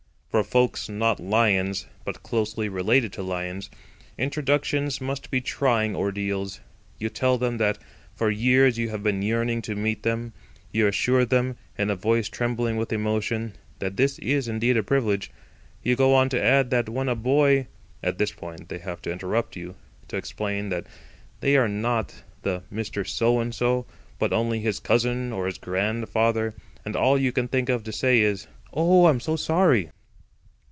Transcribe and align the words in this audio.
For 0.31 0.45
folks 0.45 0.87
not 0.87 1.19
Lions, 1.19 1.87
but 2.05 2.23
closely 2.23 2.69
related 2.69 3.11
to 3.13 3.21
Lions, 3.21 3.69
introductions 4.17 5.01
must 5.01 5.29
be 5.29 5.41
trying 5.41 5.93
ordeals. 5.93 6.61
You 6.97 7.09
tell 7.09 7.37
them 7.37 7.57
that 7.57 7.77
for 8.15 8.31
years 8.31 8.77
you 8.77 8.87
have 8.91 9.03
been 9.03 9.21
yearning 9.21 9.61
to 9.63 9.75
meet 9.75 10.03
them. 10.03 10.31
You 10.71 10.87
assure 10.87 11.25
them, 11.25 11.57
in 11.77 11.89
a 11.89 11.97
voice 11.97 12.29
trembling 12.29 12.77
with 12.77 12.93
emotion, 12.93 13.55
that 13.79 13.97
this 13.97 14.19
is 14.19 14.47
indeed 14.47 14.77
a 14.77 14.83
privilege. 14.83 15.31
You 15.83 15.97
go 15.97 16.15
on 16.15 16.29
to 16.29 16.41
add 16.41 16.69
that 16.69 16.87
when 16.87 17.09
a 17.09 17.15
boy— 17.15 17.67
At 18.01 18.17
this 18.17 18.31
point 18.31 18.69
they 18.69 18.77
have 18.77 19.01
to 19.01 19.11
interrupt 19.11 19.57
you 19.57 19.75
to 20.07 20.15
explain 20.15 20.69
that 20.69 20.87
they 21.41 21.57
are 21.57 21.67
not 21.67 22.23
the 22.43 22.63
Mr. 22.73 23.05
So 23.05 23.41
and 23.41 23.53
So, 23.53 23.85
but 24.17 24.31
only 24.31 24.61
his 24.61 24.79
cousin 24.79 25.33
or 25.33 25.47
his 25.47 25.57
grandfather; 25.57 26.53
and 26.85 26.95
all 26.95 27.17
you 27.17 27.33
can 27.33 27.49
think 27.49 27.67
of 27.67 27.83
to 27.83 27.91
say 27.91 28.21
is: 28.21 28.47
"Oh, 28.71 29.07
I'm 29.07 29.19
so 29.19 29.35
sorry." 29.35 29.89